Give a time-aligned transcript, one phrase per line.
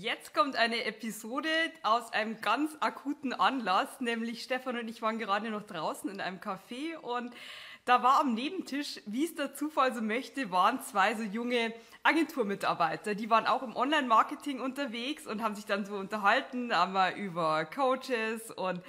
[0.00, 1.48] Jetzt kommt eine Episode
[1.82, 6.38] aus einem ganz akuten Anlass, nämlich Stefan und ich waren gerade noch draußen in einem
[6.38, 7.34] Café und
[7.84, 11.74] da war am Nebentisch, wie es der Zufall so möchte, waren zwei so junge
[12.04, 13.16] Agenturmitarbeiter.
[13.16, 18.52] Die waren auch im Online-Marketing unterwegs und haben sich dann so unterhalten, einmal über Coaches
[18.52, 18.80] und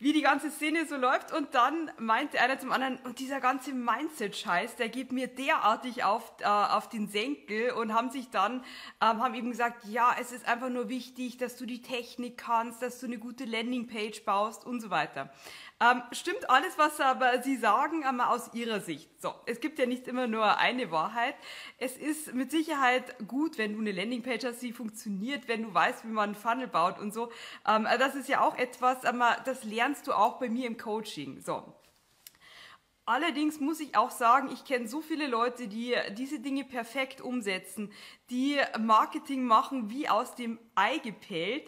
[0.00, 1.32] wie die ganze Szene so läuft.
[1.32, 6.32] Und dann meinte einer zum anderen, und dieser ganze Mindset-Scheiß, der geht mir derartig auf,
[6.40, 8.64] äh, auf den Senkel und haben sich dann,
[9.00, 12.82] ähm, haben eben gesagt, ja, es ist einfach nur wichtig, dass du die Technik kannst,
[12.82, 15.30] dass du eine gute Landingpage baust und so weiter.
[15.80, 19.08] Ähm, stimmt alles, was aber Sie sagen, aber aus Ihrer Sicht.
[19.22, 21.36] So, es gibt ja nicht immer nur eine Wahrheit.
[21.78, 26.04] Es ist mit Sicherheit gut, wenn du eine Landingpage hast, die funktioniert, wenn du weißt,
[26.04, 27.30] wie man einen Funnel baut und so.
[27.64, 31.40] Ähm, das ist ja auch etwas, aber das lernst du auch bei mir im Coaching.
[31.40, 31.62] So,
[33.06, 37.90] Allerdings muss ich auch sagen, ich kenne so viele Leute, die diese Dinge perfekt umsetzen,
[38.28, 41.66] die Marketing machen wie aus dem Ei gepellt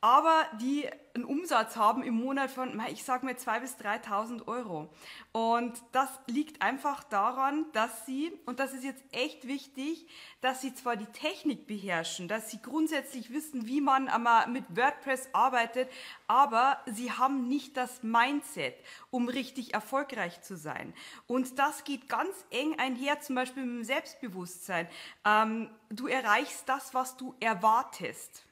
[0.00, 4.88] aber die einen Umsatz haben im Monat von, ich sage mal, 2.000 bis 3.000 Euro.
[5.32, 10.06] Und das liegt einfach daran, dass sie, und das ist jetzt echt wichtig,
[10.40, 14.08] dass sie zwar die Technik beherrschen, dass sie grundsätzlich wissen, wie man
[14.52, 15.90] mit WordPress arbeitet,
[16.26, 18.76] aber sie haben nicht das Mindset,
[19.10, 20.94] um richtig erfolgreich zu sein.
[21.26, 24.88] Und das geht ganz eng einher, zum Beispiel mit dem Selbstbewusstsein.
[25.26, 28.46] Ähm, du erreichst das, was du erwartest.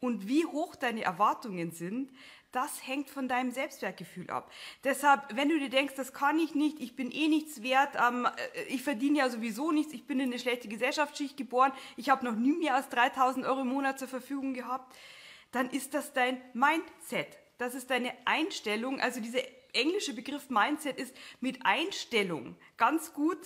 [0.00, 2.12] Und wie hoch deine Erwartungen sind,
[2.52, 4.50] das hängt von deinem Selbstwertgefühl ab.
[4.84, 8.26] Deshalb, wenn du dir denkst, das kann ich nicht, ich bin eh nichts wert, ähm,
[8.26, 12.24] äh, ich verdiene ja sowieso nichts, ich bin in eine schlechte Gesellschaftsschicht geboren, ich habe
[12.24, 14.96] noch nie mehr als 3000 Euro im Monat zur Verfügung gehabt,
[15.52, 17.38] dann ist das dein Mindset.
[17.58, 19.00] Das ist deine Einstellung.
[19.00, 23.38] Also dieser englische Begriff Mindset ist mit Einstellung ganz gut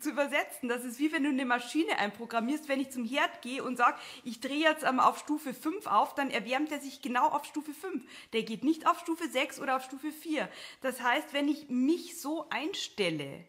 [0.00, 0.68] zu übersetzen.
[0.68, 2.68] Das ist wie wenn du eine Maschine einprogrammierst.
[2.68, 6.14] Wenn ich zum Herd gehe und sage, ich drehe jetzt ähm, auf Stufe 5 auf,
[6.14, 8.02] dann erwärmt er sich genau auf Stufe 5.
[8.32, 10.48] Der geht nicht auf Stufe 6 oder auf Stufe 4.
[10.80, 13.44] Das heißt, wenn ich mich so einstelle,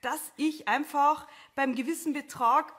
[0.00, 1.26] dass ich einfach
[1.56, 2.72] beim gewissen Betrag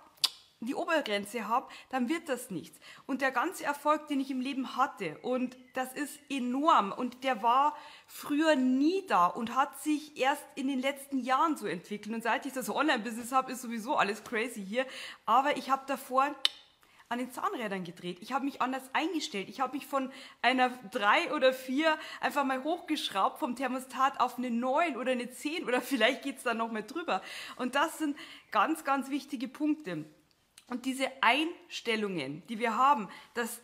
[0.68, 2.78] die Obergrenze habe, dann wird das nichts.
[3.06, 7.42] Und der ganze Erfolg, den ich im Leben hatte, und das ist enorm, und der
[7.42, 7.76] war
[8.08, 12.14] früher nie da und hat sich erst in den letzten Jahren so entwickelt.
[12.14, 14.86] Und seit ich das Online-Business habe, ist sowieso alles crazy hier.
[15.26, 16.36] Aber ich habe davor
[17.12, 18.20] an den Zahnrädern gedreht.
[18.22, 19.50] Ich habe mich anders eingestellt.
[19.50, 20.12] Ich habe mich von
[20.44, 25.66] einer 3 oder 4 einfach mal hochgeschraubt vom Thermostat auf eine 9 oder eine 10
[25.66, 27.24] oder vielleicht geht es dann noch mal drüber.
[27.56, 28.16] Und das sind
[28.52, 30.06] ganz, ganz wichtige Punkte.
[30.70, 33.62] Und diese Einstellungen, die wir haben, dass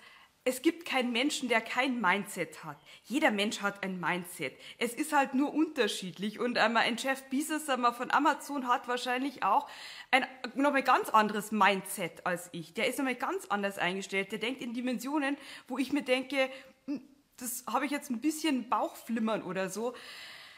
[0.47, 2.77] es gibt keinen Menschen, der kein Mindset hat.
[3.03, 4.55] Jeder Mensch hat ein Mindset.
[4.77, 6.39] Es ist halt nur unterschiedlich.
[6.39, 9.67] Und einmal ein Jeff Bezos einmal von Amazon hat wahrscheinlich auch
[10.11, 10.23] ein
[10.53, 12.75] nochmal ganz anderes Mindset als ich.
[12.75, 14.31] Der ist nochmal ganz anders eingestellt.
[14.31, 15.35] Der denkt in Dimensionen,
[15.67, 16.51] wo ich mir denke,
[16.85, 17.01] hm,
[17.37, 19.95] das habe ich jetzt ein bisschen Bauchflimmern oder so.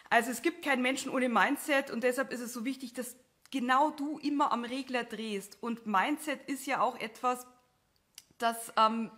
[0.10, 3.16] Also es gibt keinen Menschen ohne Mindset und deshalb ist es so wichtig, dass
[3.52, 5.58] genau du immer am Regler drehst.
[5.62, 7.46] Und Mindset ist ja auch etwas,
[8.38, 9.12] das ähm,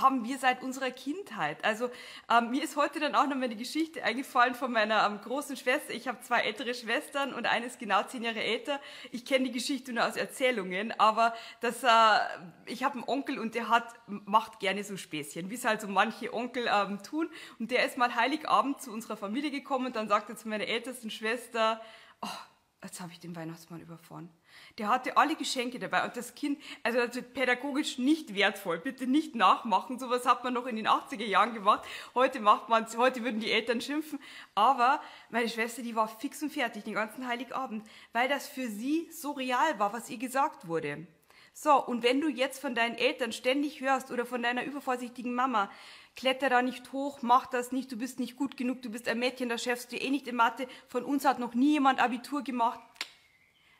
[0.00, 1.62] haben wir seit unserer Kindheit.
[1.64, 1.90] Also
[2.30, 5.56] ähm, mir ist heute dann auch noch mal eine Geschichte eingefallen von meiner ähm, großen
[5.56, 5.92] Schwester.
[5.92, 8.80] Ich habe zwei ältere Schwestern und eine ist genau zehn Jahre älter.
[9.10, 11.88] Ich kenne die Geschichte nur aus Erzählungen, aber das, äh,
[12.66, 15.88] ich habe einen Onkel und der hat macht gerne so Späßchen, wie es halt so
[15.88, 17.28] manche Onkel ähm, tun.
[17.58, 21.10] Und der ist mal Heiligabend zu unserer Familie gekommen und dann sagte zu meiner ältesten
[21.10, 21.80] Schwester,
[22.22, 22.28] oh,
[22.82, 24.28] jetzt habe ich den Weihnachtsmann überfahren.
[24.78, 29.34] Der hatte alle Geschenke dabei und das Kind, also, also pädagogisch nicht wertvoll, bitte nicht
[29.34, 29.98] nachmachen.
[29.98, 31.86] Sowas hat man noch in den 80er Jahren gemacht.
[32.14, 34.18] Heute macht man heute würden die Eltern schimpfen.
[34.54, 35.00] Aber
[35.30, 39.32] meine Schwester, die war fix und fertig den ganzen Heiligabend, weil das für sie so
[39.32, 41.06] real war, was ihr gesagt wurde.
[41.54, 45.70] So, und wenn du jetzt von deinen Eltern ständig hörst oder von deiner übervorsichtigen Mama,
[46.16, 49.18] kletter da nicht hoch, mach das nicht, du bist nicht gut genug, du bist ein
[49.18, 52.42] Mädchen, da schaffst du eh nicht in Mathe, von uns hat noch nie jemand Abitur
[52.42, 52.80] gemacht.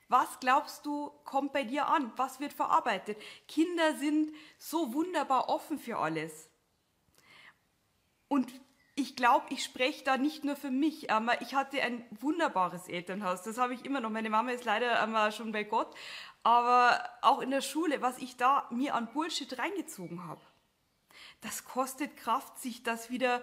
[0.08, 2.12] Was glaubst du, kommt bei dir an?
[2.16, 3.16] Was wird verarbeitet?
[3.48, 6.50] Kinder sind so wunderbar offen für alles.
[8.28, 8.52] Und
[8.94, 13.42] ich glaube, ich spreche da nicht nur für mich, aber ich hatte ein wunderbares Elternhaus.
[13.42, 14.10] Das habe ich immer noch.
[14.10, 15.94] Meine Mama ist leider schon bei Gott.
[16.42, 20.42] Aber auch in der Schule, was ich da mir an Bullshit reingezogen habe
[21.42, 23.42] das kostet Kraft, sich das wieder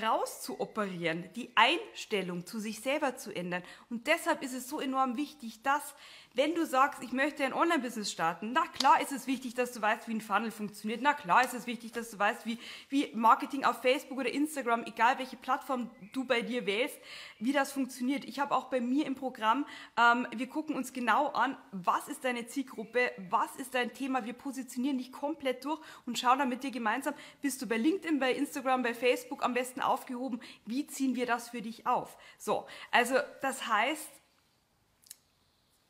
[0.00, 3.62] rauszuoperieren, die Einstellung zu sich selber zu ändern.
[3.90, 5.94] Und deshalb ist es so enorm wichtig, dass
[6.36, 9.80] Wenn du sagst, ich möchte ein Online-Business starten, na klar ist es wichtig, dass du
[9.80, 11.00] weißt, wie ein Funnel funktioniert.
[11.00, 12.58] Na klar ist es wichtig, dass du weißt, wie,
[12.88, 16.98] wie Marketing auf Facebook oder Instagram, egal welche Plattform du bei dir wählst,
[17.38, 18.24] wie das funktioniert.
[18.24, 19.64] Ich habe auch bei mir im Programm,
[19.96, 24.24] ähm, wir gucken uns genau an, was ist deine Zielgruppe, was ist dein Thema.
[24.24, 28.18] Wir positionieren dich komplett durch und schauen dann mit dir gemeinsam, bist du bei LinkedIn,
[28.18, 32.16] bei Instagram, bei Facebook am besten aufgehoben, wie ziehen wir das für dich auf.
[32.38, 34.23] So, also das heißt,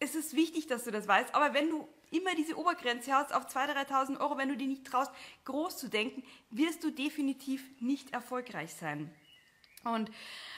[0.04, 3.46] es ist wichtig, dass du das weißt, aber wenn du immer diese Obergrenze hast auf
[3.46, 5.10] 2.000, 3.000 Euro, wenn du dir nicht traust,
[5.46, 9.12] groß zu denken, wirst du definitiv nicht erfolgreich sein.
[9.82, 10.10] Und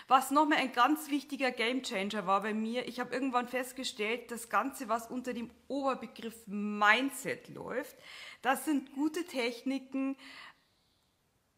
[0.09, 4.89] was nochmal ein ganz wichtiger Gamechanger war bei mir, ich habe irgendwann festgestellt, das Ganze,
[4.89, 7.97] was unter dem Oberbegriff Mindset läuft,
[8.43, 10.17] das sind gute Techniken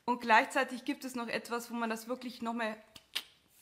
[0.07, 2.83] und gleichzeitig gibt es noch etwas, wo man das wirklich nochmal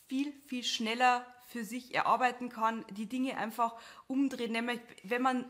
[0.08, 3.74] viel, viel schneller für sich erarbeiten kann, die Dinge einfach
[4.06, 5.44] umdrehen, nämlich wenn man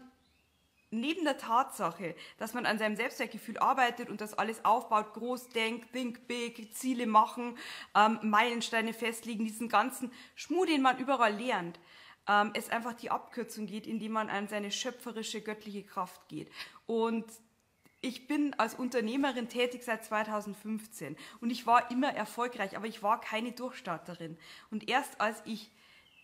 [0.91, 5.93] neben der Tatsache, dass man an seinem Selbstwertgefühl arbeitet und das alles aufbaut, groß denkt,
[5.93, 7.59] think big, Ziele machen,
[7.95, 11.79] ähm, Meilensteine festlegen, diesen ganzen Schmuh, den man überall lernt,
[12.29, 16.51] ähm, es einfach die Abkürzung geht, indem man an seine schöpferische, göttliche Kraft geht.
[16.87, 17.25] Und
[18.01, 23.21] ich bin als Unternehmerin tätig seit 2015 und ich war immer erfolgreich, aber ich war
[23.21, 24.39] keine Durchstarterin.
[24.71, 25.73] Und erst als ich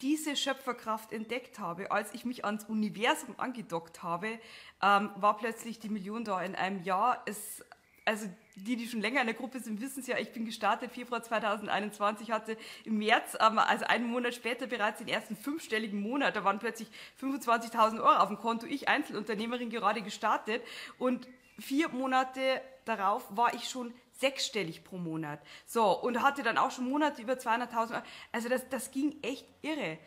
[0.03, 4.39] diese Schöpferkraft entdeckt habe, als ich mich ans Universum angedockt habe,
[4.83, 7.23] ähm, war plötzlich die Million da in einem Jahr.
[7.25, 7.65] Es,
[8.05, 10.91] also die, die schon länger in der Gruppe sind, wissen es ja, ich bin gestartet
[10.93, 16.35] Februar 2021, hatte im März, ähm, also einen Monat später bereits den ersten fünfstelligen Monat,
[16.35, 16.89] da waren plötzlich
[17.21, 20.63] 25.000 Euro auf dem Konto, ich Einzelunternehmerin gerade gestartet.
[20.99, 21.29] Und
[21.59, 25.41] vier Monate darauf war ich schon sechsstellig pro Monat.
[25.67, 28.03] So, und hatte dann auch schon Monate über 200.000 Euro.
[28.31, 29.99] Also das, das ging echt irre.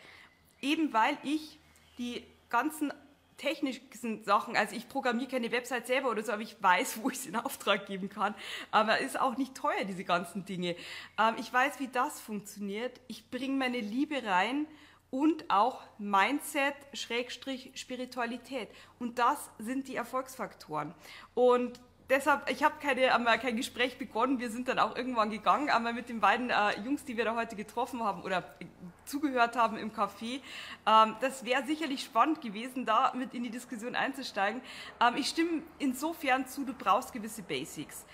[0.62, 1.60] Eben weil ich
[1.98, 2.94] die ganzen
[3.38, 7.18] technischen Sachen, also ich programmiere keine Website selber oder so, aber ich weiß, wo ich
[7.18, 8.34] es in Auftrag geben kann.
[8.72, 10.76] Aber ist auch nicht teuer, diese ganzen Dinge.
[11.20, 13.02] Ähm, ich weiß, wie das funktioniert.
[13.08, 14.68] Ich bringe meine Liebe rein
[15.12, 18.70] und auch Mindset, Schrägstrich, Spiritualität.
[19.00, 20.94] Und das sind die Erfolgsfaktoren.
[21.34, 21.80] Und
[22.10, 23.08] deshalb, ich habe keine,
[23.40, 24.40] kein Gespräch begonnen.
[24.40, 27.36] Wir sind dann auch irgendwann gegangen, aber mit den beiden äh, Jungs, die wir da
[27.36, 28.66] heute getroffen haben oder äh,
[29.06, 30.42] zugehört haben im Café.
[30.86, 34.62] Ähm, das wäre sicherlich spannend gewesen, da mit in die Diskussion einzusteigen.
[35.00, 38.06] Ähm, ich stimme insofern zu, du brauchst gewisse Basics.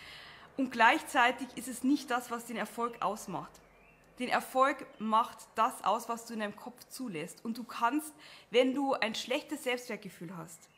[0.57, 3.51] Und gleichzeitig ist es nicht das, was den Erfolg ausmacht.
[4.19, 7.43] Den Erfolg macht das aus, was du in deinem Kopf zulässt.
[7.43, 8.13] Und du kannst,
[8.51, 10.69] wenn du ein schlechtes Selbstwertgefühl hast,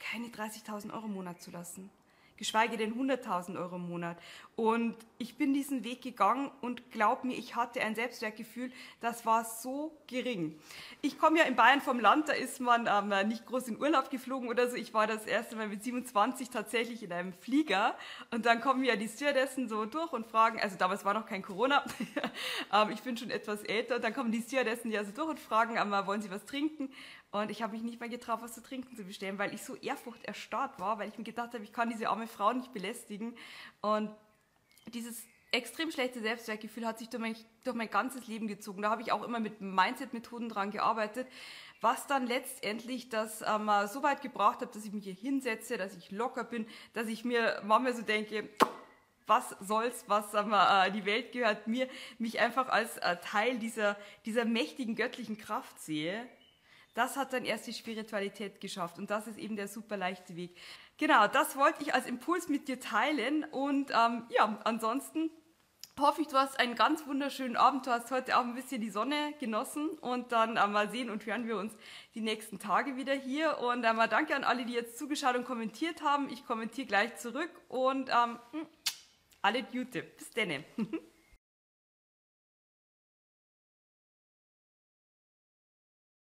[0.00, 1.90] keine 30.000 Euro im Monat zulassen
[2.38, 4.16] geschweige denn 100.000 Euro im Monat.
[4.56, 9.44] Und ich bin diesen Weg gegangen und glaub mir, ich hatte ein Selbstwertgefühl, das war
[9.44, 10.58] so gering.
[11.02, 14.10] Ich komme ja in Bayern vom Land, da ist man ähm, nicht groß in Urlaub
[14.10, 14.76] geflogen oder so.
[14.76, 17.94] Ich war das erste Mal mit 27 tatsächlich in einem Flieger
[18.30, 21.42] und dann kommen ja die Stewardessen so durch und fragen, also damals war noch kein
[21.42, 21.84] Corona,
[22.72, 25.76] ähm, ich bin schon etwas älter, dann kommen die Stewardessen ja so durch und fragen,
[25.76, 26.90] ähm, wollen Sie was trinken?
[27.30, 29.76] Und ich habe mich nicht mehr getraut, was zu trinken zu bestellen, weil ich so
[29.76, 33.36] Ehrfurcht erstarrt war, weil ich mir gedacht habe, ich kann diese arme Frau nicht belästigen.
[33.82, 34.10] Und
[34.94, 38.82] dieses extrem schlechte Selbstwertgefühl hat sich durch mein, durch mein ganzes Leben gezogen.
[38.82, 41.26] Da habe ich auch immer mit Mindset-Methoden dran gearbeitet,
[41.80, 45.94] was dann letztendlich das ähm, so weit gebracht hat, dass ich mich hier hinsetze, dass
[45.96, 48.48] ich locker bin, dass ich mir manchmal so denke,
[49.26, 51.88] was soll's, was wir, äh, die Welt gehört mir,
[52.18, 56.26] mich einfach als äh, Teil dieser, dieser mächtigen göttlichen Kraft sehe
[56.98, 60.56] das hat dann erst die Spiritualität geschafft und das ist eben der super leichte Weg.
[60.96, 65.30] Genau, das wollte ich als Impuls mit dir teilen und ähm, ja, ansonsten
[66.00, 67.86] hoffe ich, du hast einen ganz wunderschönen Abend.
[67.86, 71.24] Du hast heute auch ein bisschen die Sonne genossen und dann äh, mal sehen und
[71.24, 71.72] hören wir uns
[72.14, 73.58] die nächsten Tage wieder hier.
[73.58, 76.28] Und äh, mal danke an alle, die jetzt zugeschaut und kommentiert haben.
[76.30, 78.66] Ich kommentiere gleich zurück und ähm, hm,
[79.42, 80.02] alle Gute.
[80.02, 80.64] Bis denne.